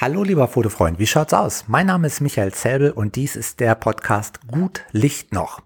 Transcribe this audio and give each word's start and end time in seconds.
Hallo 0.00 0.22
lieber 0.22 0.46
Fotofreund, 0.46 1.00
wie 1.00 1.08
schaut's 1.08 1.34
aus? 1.34 1.64
Mein 1.66 1.86
Name 1.86 2.06
ist 2.06 2.20
Michael 2.20 2.52
Zelbel 2.52 2.92
und 2.92 3.16
dies 3.16 3.34
ist 3.34 3.58
der 3.58 3.74
Podcast 3.74 4.46
Gut 4.46 4.84
Licht 4.92 5.32
noch 5.32 5.60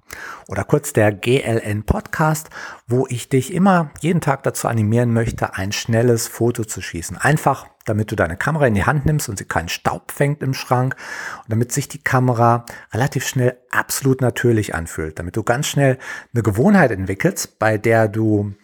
oder 0.49 0.65
kurz 0.65 0.95
der 0.95 1.13
GLN 1.13 1.83
Podcast, 1.83 2.49
wo 2.87 3.07
ich 3.11 3.29
dich 3.29 3.53
immer 3.53 3.91
jeden 4.01 4.23
Tag 4.23 4.43
dazu 4.45 4.69
animieren 4.69 5.13
möchte, 5.13 5.55
ein 5.57 5.71
schnelles 5.71 6.29
Foto 6.29 6.65
zu 6.65 6.81
schießen. 6.81 7.19
Einfach, 7.19 7.67
damit 7.85 8.11
du 8.11 8.17
deine 8.17 8.39
Kamera 8.39 8.67
in 8.67 8.75
die 8.75 8.87
Hand 8.87 9.05
nimmst 9.05 9.29
und 9.29 9.37
sie 9.37 9.45
keinen 9.45 9.69
Staub 9.69 10.11
fängt 10.11 10.43
im 10.43 10.55
Schrank 10.55 10.97
und 11.43 11.53
damit 11.53 11.71
sich 11.71 11.89
die 11.89 12.03
Kamera 12.03 12.65
relativ 12.95 13.29
schnell 13.29 13.59
absolut 13.71 14.23
natürlich 14.23 14.75
anfühlt, 14.75 15.19
damit 15.19 15.37
du 15.37 15.43
ganz 15.43 15.67
schnell 15.67 15.99
eine 16.33 16.43
Gewohnheit 16.43 16.91
entwickelst, 16.91 17.59
bei 17.59 17.77
der 17.77 18.09
du 18.09 18.55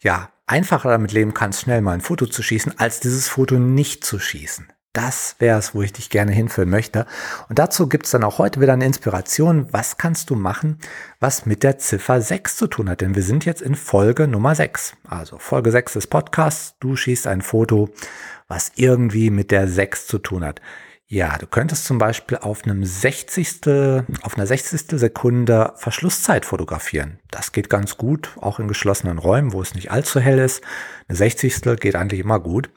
ja 0.00 0.30
einfacher 0.46 0.88
damit 0.88 1.12
leben 1.12 1.34
kannst, 1.34 1.60
schnell 1.60 1.82
mal 1.82 1.92
ein 1.92 2.00
Foto 2.00 2.24
zu 2.24 2.42
schießen, 2.42 2.78
als 2.78 3.00
dieses 3.00 3.28
Foto 3.28 3.58
nicht 3.58 4.06
zu 4.06 4.18
schießen. 4.18 4.72
Das 4.98 5.36
wäre 5.38 5.60
es, 5.60 5.76
wo 5.76 5.82
ich 5.82 5.92
dich 5.92 6.10
gerne 6.10 6.32
hinführen 6.32 6.70
möchte. 6.70 7.06
Und 7.48 7.60
dazu 7.60 7.88
gibt 7.88 8.06
es 8.06 8.10
dann 8.10 8.24
auch 8.24 8.38
heute 8.38 8.60
wieder 8.60 8.72
eine 8.72 8.84
Inspiration. 8.84 9.68
Was 9.70 9.96
kannst 9.96 10.28
du 10.28 10.34
machen, 10.34 10.80
was 11.20 11.46
mit 11.46 11.62
der 11.62 11.78
Ziffer 11.78 12.20
6 12.20 12.56
zu 12.56 12.66
tun 12.66 12.90
hat? 12.90 13.00
Denn 13.00 13.14
wir 13.14 13.22
sind 13.22 13.44
jetzt 13.44 13.62
in 13.62 13.76
Folge 13.76 14.26
Nummer 14.26 14.56
6. 14.56 14.96
Also 15.08 15.38
Folge 15.38 15.70
6 15.70 15.92
des 15.92 16.08
Podcasts. 16.08 16.74
Du 16.80 16.96
schießt 16.96 17.28
ein 17.28 17.42
Foto, 17.42 17.90
was 18.48 18.72
irgendwie 18.74 19.30
mit 19.30 19.52
der 19.52 19.68
6 19.68 20.08
zu 20.08 20.18
tun 20.18 20.44
hat. 20.44 20.60
Ja, 21.06 21.38
du 21.38 21.46
könntest 21.46 21.84
zum 21.84 21.98
Beispiel 21.98 22.36
auf 22.38 22.64
einem 22.64 22.84
60. 22.84 23.60
auf 24.22 24.34
einer 24.34 24.48
60. 24.48 24.98
Sekunde 24.98 25.74
Verschlusszeit 25.76 26.44
fotografieren. 26.44 27.20
Das 27.30 27.52
geht 27.52 27.70
ganz 27.70 27.98
gut, 27.98 28.30
auch 28.40 28.58
in 28.58 28.66
geschlossenen 28.66 29.18
Räumen, 29.18 29.52
wo 29.52 29.62
es 29.62 29.76
nicht 29.76 29.92
allzu 29.92 30.18
hell 30.18 30.40
ist. 30.40 30.60
Eine 31.06 31.16
60. 31.16 31.62
geht 31.78 31.94
eigentlich 31.94 32.18
immer 32.18 32.40
gut. 32.40 32.68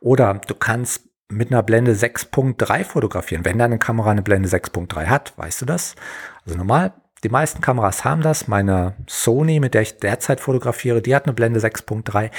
Oder 0.00 0.40
du 0.46 0.54
kannst 0.54 1.02
mit 1.28 1.50
einer 1.50 1.62
Blende 1.62 1.92
6.3 1.92 2.84
fotografieren. 2.84 3.44
Wenn 3.44 3.58
deine 3.58 3.78
Kamera 3.78 4.10
eine 4.10 4.22
Blende 4.22 4.48
6.3 4.48 5.06
hat, 5.06 5.32
weißt 5.36 5.62
du 5.62 5.66
das? 5.66 5.94
Also 6.44 6.56
normal, 6.56 6.92
die 7.24 7.28
meisten 7.28 7.60
Kameras 7.60 8.04
haben 8.04 8.22
das. 8.22 8.46
Meine 8.46 8.94
Sony, 9.08 9.58
mit 9.58 9.74
der 9.74 9.82
ich 9.82 9.98
derzeit 9.98 10.40
fotografiere, 10.40 11.02
die 11.02 11.14
hat 11.14 11.24
eine 11.24 11.32
Blende 11.32 11.58
6.3. 11.58 12.30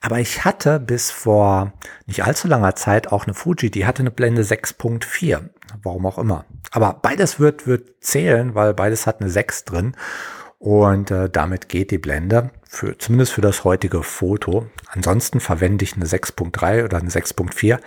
Aber 0.00 0.20
ich 0.20 0.44
hatte 0.44 0.78
bis 0.78 1.10
vor 1.10 1.72
nicht 2.06 2.24
allzu 2.24 2.46
langer 2.46 2.76
Zeit 2.76 3.10
auch 3.10 3.24
eine 3.24 3.34
Fuji, 3.34 3.70
die 3.70 3.86
hatte 3.86 4.00
eine 4.00 4.10
Blende 4.10 4.42
6.4. 4.42 5.48
Warum 5.82 6.06
auch 6.06 6.18
immer. 6.18 6.44
Aber 6.70 6.98
beides 7.00 7.40
wird, 7.40 7.66
wird 7.66 8.04
zählen, 8.04 8.54
weil 8.54 8.74
beides 8.74 9.06
hat 9.06 9.20
eine 9.20 9.30
6 9.30 9.64
drin. 9.64 9.96
Und 10.58 11.10
äh, 11.10 11.28
damit 11.28 11.68
geht 11.68 11.90
die 11.90 11.98
Blende, 11.98 12.50
für, 12.68 12.96
zumindest 12.96 13.32
für 13.32 13.40
das 13.40 13.64
heutige 13.64 14.02
Foto. 14.02 14.66
Ansonsten 14.88 15.40
verwende 15.40 15.84
ich 15.84 15.96
eine 15.96 16.06
6.3 16.06 16.84
oder 16.84 16.98
eine 16.98 17.10
6.4 17.10 17.78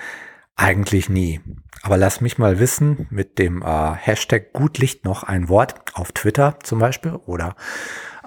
eigentlich 0.60 1.10
nie. 1.10 1.40
Aber 1.82 1.98
lass 1.98 2.22
mich 2.22 2.38
mal 2.38 2.60
wissen 2.60 3.08
mit 3.10 3.40
dem 3.40 3.62
äh, 3.62 3.94
Hashtag 3.96 4.52
Gutlicht 4.52 5.06
noch 5.06 5.24
ein 5.24 5.48
Wort 5.48 5.76
auf 5.94 6.12
Twitter 6.12 6.60
zum 6.62 6.80
Beispiel 6.80 7.14
oder, 7.26 7.56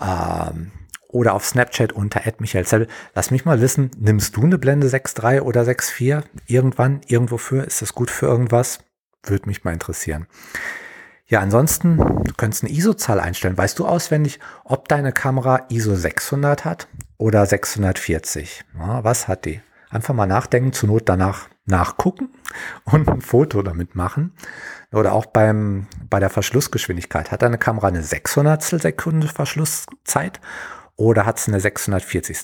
ähm, 0.01 0.73
oder 1.09 1.35
auf 1.35 1.45
Snapchat 1.45 1.93
unter 1.93 2.23
@michaelzell. 2.39 2.89
Lass 3.15 3.31
mich 3.31 3.45
mal 3.45 3.61
wissen, 3.61 3.91
nimmst 3.99 4.37
du 4.37 4.45
eine 4.45 4.59
Blende 4.59 4.89
6.3 4.89 5.43
oder 5.43 5.63
6.4 5.63 6.23
irgendwann, 6.47 7.03
irgendwo 7.07 7.37
für? 7.37 7.63
Ist 7.65 7.83
das 7.83 7.95
gut 7.95 8.11
für 8.11 8.27
irgendwas? 8.27 8.79
Würde 9.25 9.47
mich 9.47 9.65
mal 9.65 9.75
interessieren. 9.75 10.27
Ja, 11.27 11.41
ansonsten, 11.41 11.99
du 11.99 12.35
könntest 12.37 12.65
eine 12.65 12.73
ISO-Zahl 12.73 13.21
einstellen. 13.21 13.57
Weißt 13.57 13.79
du 13.79 13.87
auswendig, 13.87 14.41
ob 14.65 14.89
deine 14.89 15.13
Kamera 15.13 15.67
ISO 15.69 15.95
600 15.95 16.65
hat 16.65 16.89
oder 17.19 17.45
640? 17.45 18.65
Ja, 18.79 19.05
was 19.05 19.29
hat 19.29 19.45
die? 19.45 19.61
Einfach 19.91 20.15
mal 20.15 20.27
nachdenken, 20.27 20.73
zur 20.73 20.89
Not 20.89 21.09
danach 21.09 21.49
nachgucken 21.65 22.31
und 22.85 23.09
ein 23.09 23.21
Foto 23.21 23.63
damit 23.63 23.95
machen. 23.95 24.35
Oder 24.93 25.13
auch 25.13 25.27
beim, 25.27 25.87
bei 26.11 26.21
der 26.21 26.31
Verschlussgeschwindigkeit. 26.31 27.31
Hat 27.31 27.43
deine 27.43 27.59
Kamera 27.59 27.89
eine 27.89 28.03
600 28.03 28.63
Sekunde 28.63 29.29
Verschlusszeit 29.29 30.41
oder 30.97 31.25
hat 31.25 31.39
es 31.39 31.48
eine 31.48 31.61
640? 31.61 32.42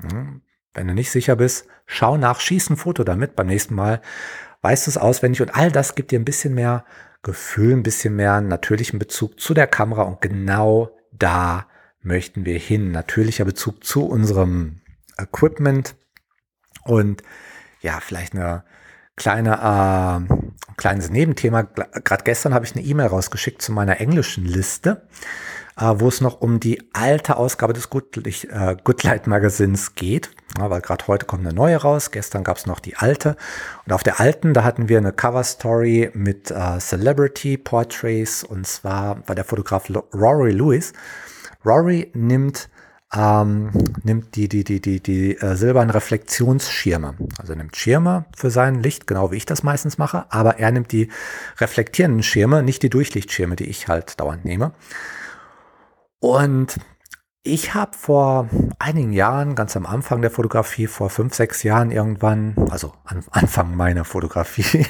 Hm, 0.00 0.42
wenn 0.74 0.86
du 0.86 0.94
nicht 0.94 1.10
sicher 1.10 1.36
bist, 1.36 1.66
schau 1.86 2.16
nach, 2.16 2.40
schieß 2.40 2.70
ein 2.70 2.76
Foto 2.76 3.04
damit. 3.04 3.36
Beim 3.36 3.46
nächsten 3.46 3.74
Mal 3.74 4.00
weißt 4.62 4.86
du 4.86 4.90
es 4.90 4.98
auswendig 4.98 5.42
und 5.42 5.54
all 5.54 5.70
das 5.70 5.94
gibt 5.94 6.10
dir 6.10 6.18
ein 6.18 6.24
bisschen 6.24 6.54
mehr 6.54 6.84
Gefühl, 7.22 7.74
ein 7.74 7.82
bisschen 7.82 8.16
mehr 8.16 8.40
natürlichen 8.40 8.98
Bezug 8.98 9.38
zu 9.38 9.52
der 9.52 9.66
Kamera 9.66 10.02
und 10.02 10.20
genau 10.22 10.96
da 11.12 11.66
möchten 12.02 12.46
wir 12.46 12.58
hin. 12.58 12.92
Natürlicher 12.92 13.44
Bezug 13.44 13.84
zu 13.84 14.06
unserem 14.06 14.80
Equipment 15.18 15.96
und 16.84 17.22
ja, 17.80 18.00
vielleicht 18.00 18.34
eine 18.34 18.64
kleine, 19.16 20.26
äh, 20.30 20.74
kleines 20.76 21.10
Nebenthema. 21.10 21.62
Gerade 21.62 22.24
gestern 22.24 22.54
habe 22.54 22.64
ich 22.64 22.74
eine 22.74 22.84
E-Mail 22.84 23.08
rausgeschickt 23.08 23.60
zu 23.60 23.72
meiner 23.72 24.00
englischen 24.00 24.44
Liste, 24.46 25.02
äh, 25.76 25.92
wo 25.96 26.08
es 26.08 26.20
noch 26.20 26.40
um 26.40 26.58
die 26.58 26.82
alte 26.92 27.36
Ausgabe 27.36 27.72
des 27.72 27.90
Good, 27.90 28.16
äh, 28.26 28.76
Good 28.82 29.02
Light 29.02 29.26
Magazins 29.26 29.94
geht. 29.94 30.30
Ja, 30.58 30.68
weil 30.68 30.80
gerade 30.80 31.06
heute 31.06 31.26
kommt 31.26 31.46
eine 31.46 31.54
neue 31.54 31.76
raus. 31.76 32.10
Gestern 32.10 32.44
gab 32.44 32.56
es 32.56 32.66
noch 32.66 32.80
die 32.80 32.96
alte. 32.96 33.36
Und 33.86 33.92
auf 33.92 34.02
der 34.02 34.20
alten, 34.20 34.52
da 34.54 34.64
hatten 34.64 34.88
wir 34.88 34.98
eine 34.98 35.12
Cover 35.12 35.44
Story 35.44 36.10
mit 36.14 36.50
äh, 36.50 36.78
Celebrity 36.78 37.56
Portraits. 37.56 38.42
Und 38.42 38.66
zwar 38.66 39.28
war 39.28 39.34
der 39.34 39.44
Fotograf 39.44 39.90
Rory 40.12 40.52
Lewis. 40.52 40.92
Rory 41.64 42.10
nimmt 42.14 42.68
ähm, 43.14 43.70
nimmt 44.04 44.36
die, 44.36 44.48
die, 44.48 44.62
die, 44.64 44.80
die, 44.80 45.00
die 45.00 45.36
äh, 45.36 45.56
silbernen 45.56 45.90
Reflexionsschirme. 45.90 47.14
Also 47.38 47.54
nimmt 47.54 47.76
Schirme 47.76 48.26
für 48.36 48.50
sein 48.50 48.82
Licht, 48.82 49.06
genau 49.06 49.32
wie 49.32 49.36
ich 49.36 49.46
das 49.46 49.62
meistens 49.62 49.98
mache, 49.98 50.26
aber 50.30 50.58
er 50.58 50.70
nimmt 50.70 50.92
die 50.92 51.08
reflektierenden 51.58 52.22
Schirme, 52.22 52.62
nicht 52.62 52.82
die 52.82 52.90
Durchlichtschirme, 52.90 53.56
die 53.56 53.68
ich 53.68 53.88
halt 53.88 54.20
dauernd 54.20 54.44
nehme. 54.44 54.72
Und 56.20 56.78
ich 57.42 57.72
habe 57.72 57.96
vor 57.96 58.50
einigen 58.78 59.12
Jahren, 59.12 59.54
ganz 59.54 59.74
am 59.74 59.86
Anfang 59.86 60.20
der 60.20 60.30
Fotografie, 60.30 60.86
vor 60.86 61.08
fünf, 61.08 61.34
sechs 61.34 61.62
Jahren 61.62 61.90
irgendwann, 61.90 62.54
also 62.70 62.92
an 63.04 63.24
Anfang 63.30 63.74
meiner 63.74 64.04
Fotografie, 64.04 64.86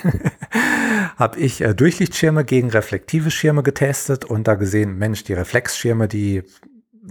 habe 1.16 1.38
ich 1.38 1.60
äh, 1.60 1.74
Durchlichtschirme 1.74 2.44
gegen 2.44 2.68
reflektive 2.68 3.30
Schirme 3.30 3.62
getestet 3.62 4.24
und 4.24 4.48
da 4.48 4.56
gesehen, 4.56 4.98
Mensch, 4.98 5.22
die 5.24 5.32
Reflexschirme, 5.32 6.08
die 6.08 6.42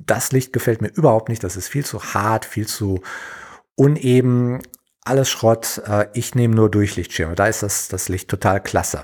das 0.06 0.32
Licht 0.32 0.54
gefällt 0.54 0.82
mir 0.82 0.90
überhaupt 0.90 1.30
nicht. 1.30 1.44
Das 1.44 1.56
ist 1.56 1.68
viel 1.68 1.86
zu 1.86 2.02
hart, 2.14 2.46
viel 2.46 2.68
zu 2.68 3.02
uneben, 3.76 4.62
alles 5.04 5.30
Schrott. 5.30 5.82
Äh, 5.86 6.08
ich 6.14 6.36
nehme 6.36 6.56
nur 6.56 6.70
Durchlichtschirme. 6.70 7.36
Da 7.36 7.48
ist 7.48 7.64
das, 7.64 7.88
das 7.88 8.10
Licht 8.10 8.30
total 8.30 8.62
klasse. 8.62 9.04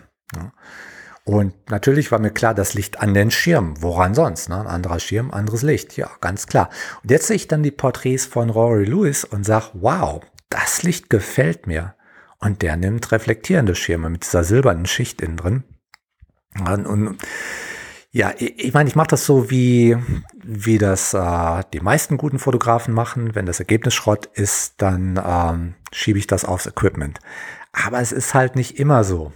Und 1.24 1.54
natürlich 1.72 2.12
war 2.12 2.20
mir 2.20 2.30
klar, 2.30 2.54
das 2.54 2.76
Licht 2.76 3.00
an 3.00 3.14
den 3.14 3.32
Schirm. 3.32 3.82
Woran 3.82 4.14
sonst? 4.14 4.48
Ne? 4.48 4.60
Ein 4.60 4.68
anderer 4.68 5.00
Schirm, 5.00 5.32
anderes 5.32 5.64
Licht. 5.64 5.98
Ja, 5.98 6.12
ganz 6.22 6.46
klar. 6.46 6.70
Und 7.02 7.10
jetzt 7.10 7.28
sehe 7.28 7.36
ich 7.36 7.48
dann 7.48 7.64
die 7.64 7.72
Porträts 7.72 8.26
von 8.26 8.50
Rory 8.52 8.86
Lewis 8.86 9.24
und 9.24 9.44
sage, 9.44 9.72
wow, 9.74 10.22
das 10.50 10.84
Licht 10.84 11.10
gefällt 11.10 11.66
mir. 11.66 11.96
Und 12.38 12.62
der 12.62 12.78
nimmt 12.78 13.12
reflektierende 13.12 13.74
Schirme 13.74 14.10
mit 14.10 14.24
dieser 14.24 14.44
silbernen 14.44 14.86
Schicht 14.86 15.22
innen 15.22 15.38
drin. 15.38 15.64
Und, 16.60 16.86
und 16.86 17.18
ja, 18.16 18.34
ich 18.38 18.74
meine, 18.74 18.88
ich 18.88 18.96
mache 18.96 19.10
das 19.10 19.26
so, 19.26 19.50
wie, 19.50 19.98
wie 20.42 20.78
das 20.78 21.14
äh, 21.14 21.64
die 21.74 21.82
meisten 21.82 22.16
guten 22.16 22.40
Fotografen 22.40 22.94
machen. 22.94 23.36
Wenn 23.36 23.46
das 23.46 23.60
Ergebnis 23.60 23.94
Schrott 23.94 24.28
ist, 24.28 24.76
dann 24.78 25.22
ähm, 25.22 25.74
schiebe 25.92 26.18
ich 26.18 26.26
das 26.26 26.46
aufs 26.46 26.66
Equipment. 26.66 27.20
Aber 27.74 28.00
es 28.00 28.14
ist 28.14 28.34
halt 28.34 28.56
nicht 28.56 28.80
immer 28.80 29.04
so. 29.04 29.34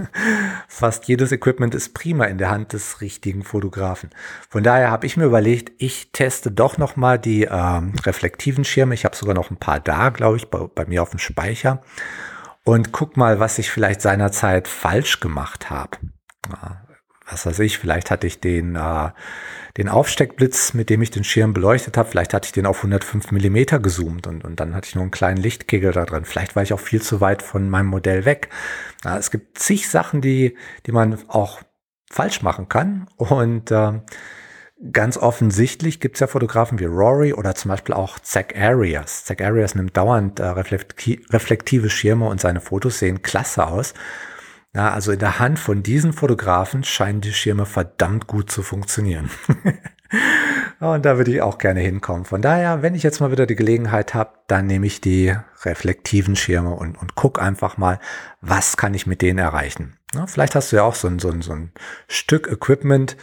Fast 0.66 1.08
jedes 1.08 1.30
Equipment 1.30 1.74
ist 1.74 1.92
prima 1.92 2.24
in 2.24 2.38
der 2.38 2.48
Hand 2.48 2.72
des 2.72 3.02
richtigen 3.02 3.42
Fotografen. 3.42 4.08
Von 4.48 4.62
daher 4.62 4.90
habe 4.90 5.04
ich 5.04 5.18
mir 5.18 5.26
überlegt, 5.26 5.72
ich 5.76 6.10
teste 6.12 6.50
doch 6.50 6.78
noch 6.78 6.96
mal 6.96 7.18
die 7.18 7.42
ähm, 7.42 7.92
reflektiven 8.02 8.64
Schirme. 8.64 8.94
Ich 8.94 9.04
habe 9.04 9.14
sogar 9.14 9.34
noch 9.34 9.50
ein 9.50 9.58
paar 9.58 9.78
da, 9.78 10.08
glaube 10.08 10.38
ich, 10.38 10.48
bei, 10.48 10.66
bei 10.74 10.86
mir 10.86 11.02
auf 11.02 11.10
dem 11.10 11.18
Speicher. 11.18 11.82
Und 12.64 12.92
guck 12.92 13.18
mal, 13.18 13.40
was 13.40 13.58
ich 13.58 13.70
vielleicht 13.70 14.00
seinerzeit 14.00 14.68
falsch 14.68 15.20
gemacht 15.20 15.68
habe. 15.68 15.98
Was 17.28 17.44
weiß 17.46 17.58
ich, 17.60 17.78
vielleicht 17.78 18.10
hatte 18.10 18.26
ich 18.26 18.40
den, 18.40 18.76
äh, 18.76 19.10
den 19.76 19.88
Aufsteckblitz, 19.88 20.74
mit 20.74 20.90
dem 20.90 21.02
ich 21.02 21.10
den 21.10 21.24
Schirm 21.24 21.52
beleuchtet 21.52 21.96
habe, 21.96 22.08
vielleicht 22.08 22.34
hatte 22.34 22.46
ich 22.46 22.52
den 22.52 22.66
auf 22.66 22.78
105 22.78 23.32
Millimeter 23.32 23.78
gezoomt 23.78 24.26
und, 24.26 24.44
und 24.44 24.60
dann 24.60 24.74
hatte 24.74 24.88
ich 24.88 24.94
nur 24.94 25.02
einen 25.02 25.10
kleinen 25.10 25.38
Lichtkegel 25.38 25.92
da 25.92 26.04
drin. 26.04 26.24
Vielleicht 26.24 26.56
war 26.56 26.62
ich 26.62 26.72
auch 26.72 26.80
viel 26.80 27.02
zu 27.02 27.20
weit 27.20 27.42
von 27.42 27.68
meinem 27.68 27.86
Modell 27.86 28.24
weg. 28.24 28.48
Ja, 29.04 29.18
es 29.18 29.30
gibt 29.30 29.58
zig 29.58 29.88
Sachen, 29.88 30.20
die, 30.20 30.56
die 30.86 30.92
man 30.92 31.18
auch 31.28 31.60
falsch 32.10 32.42
machen 32.42 32.68
kann 32.68 33.08
und 33.16 33.70
äh, 33.70 34.00
Ganz 34.92 35.16
offensichtlich 35.16 36.00
gibt 36.00 36.16
es 36.16 36.20
ja 36.20 36.26
Fotografen 36.26 36.78
wie 36.78 36.84
Rory 36.84 37.32
oder 37.32 37.54
zum 37.54 37.70
Beispiel 37.70 37.94
auch 37.94 38.18
Zach 38.18 38.54
Arias. 38.54 39.24
Zach 39.24 39.40
Arias 39.40 39.74
nimmt 39.74 39.96
dauernd 39.96 40.38
äh, 40.38 40.44
reflektive 40.48 41.88
Schirme 41.88 42.26
und 42.26 42.42
seine 42.42 42.60
Fotos 42.60 42.98
sehen 42.98 43.22
klasse 43.22 43.66
aus. 43.66 43.94
Ja, 44.76 44.92
also 44.92 45.10
in 45.10 45.18
der 45.18 45.38
Hand 45.38 45.58
von 45.58 45.82
diesen 45.82 46.12
Fotografen 46.12 46.84
scheinen 46.84 47.22
die 47.22 47.32
Schirme 47.32 47.64
verdammt 47.64 48.26
gut 48.26 48.50
zu 48.50 48.62
funktionieren. 48.62 49.30
Und 50.80 51.06
da 51.06 51.16
würde 51.16 51.30
ich 51.30 51.40
auch 51.40 51.56
gerne 51.56 51.80
hinkommen. 51.80 52.26
Von 52.26 52.42
daher, 52.42 52.82
wenn 52.82 52.94
ich 52.94 53.02
jetzt 53.02 53.20
mal 53.20 53.30
wieder 53.30 53.46
die 53.46 53.56
Gelegenheit 53.56 54.12
habe, 54.12 54.32
dann 54.48 54.66
nehme 54.66 54.86
ich 54.86 55.00
die 55.00 55.34
reflektiven 55.64 56.36
Schirme 56.36 56.74
und, 56.74 56.96
und 56.98 57.14
guck 57.14 57.40
einfach 57.40 57.78
mal, 57.78 57.98
was 58.42 58.76
kann 58.76 58.92
ich 58.92 59.06
mit 59.06 59.22
denen 59.22 59.38
erreichen. 59.38 59.96
Ja, 60.14 60.26
vielleicht 60.26 60.54
hast 60.54 60.70
du 60.70 60.76
ja 60.76 60.82
auch 60.82 60.94
so 60.94 61.08
ein, 61.08 61.18
so 61.18 61.30
ein, 61.30 61.40
so 61.40 61.52
ein 61.52 61.72
Stück 62.06 62.46
Equipment, 62.46 63.16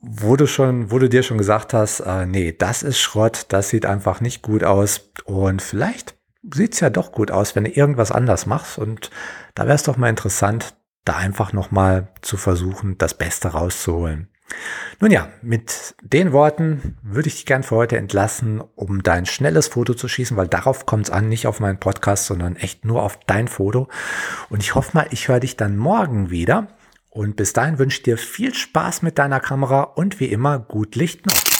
wo 0.00 0.36
du 0.36 0.46
schon, 0.46 0.90
wo 0.90 0.98
du 0.98 1.10
dir 1.10 1.22
schon 1.22 1.36
gesagt 1.36 1.74
hast, 1.74 2.00
äh, 2.00 2.24
nee, 2.24 2.52
das 2.56 2.82
ist 2.82 2.98
Schrott, 2.98 3.44
das 3.50 3.68
sieht 3.68 3.84
einfach 3.84 4.22
nicht 4.22 4.40
gut 4.40 4.64
aus. 4.64 5.10
Und 5.26 5.60
vielleicht 5.60 6.15
sieht 6.52 6.74
es 6.74 6.80
ja 6.80 6.90
doch 6.90 7.12
gut 7.12 7.30
aus, 7.30 7.56
wenn 7.56 7.64
du 7.64 7.70
irgendwas 7.70 8.12
anders 8.12 8.46
machst. 8.46 8.78
Und 8.78 9.10
da 9.54 9.64
wäre 9.64 9.74
es 9.74 9.82
doch 9.82 9.96
mal 9.96 10.10
interessant, 10.10 10.74
da 11.04 11.16
einfach 11.16 11.52
nochmal 11.52 12.08
zu 12.22 12.36
versuchen, 12.36 12.98
das 12.98 13.14
Beste 13.14 13.48
rauszuholen. 13.48 14.28
Nun 15.00 15.10
ja, 15.10 15.28
mit 15.42 15.96
den 16.02 16.32
Worten 16.32 16.96
würde 17.02 17.28
ich 17.28 17.34
dich 17.36 17.46
gern 17.46 17.62
für 17.62 17.74
heute 17.74 17.96
entlassen, 17.96 18.62
um 18.76 19.02
dein 19.02 19.26
schnelles 19.26 19.68
Foto 19.68 19.94
zu 19.94 20.08
schießen, 20.08 20.36
weil 20.36 20.48
darauf 20.48 20.86
kommt 20.86 21.06
es 21.06 21.10
an, 21.10 21.28
nicht 21.28 21.46
auf 21.46 21.60
meinen 21.60 21.80
Podcast, 21.80 22.26
sondern 22.26 22.56
echt 22.56 22.84
nur 22.84 23.02
auf 23.02 23.18
dein 23.26 23.48
Foto. 23.48 23.88
Und 24.48 24.62
ich 24.62 24.74
hoffe 24.74 24.92
mal, 24.94 25.06
ich 25.10 25.28
höre 25.28 25.40
dich 25.40 25.56
dann 25.56 25.76
morgen 25.76 26.30
wieder. 26.30 26.68
Und 27.10 27.36
bis 27.36 27.52
dahin 27.54 27.78
wünsche 27.78 27.98
ich 27.98 28.02
dir 28.02 28.18
viel 28.18 28.54
Spaß 28.54 29.02
mit 29.02 29.18
deiner 29.18 29.40
Kamera 29.40 29.82
und 29.82 30.20
wie 30.20 30.26
immer 30.26 30.58
gut 30.58 30.96
Licht 30.96 31.26
noch. 31.26 31.55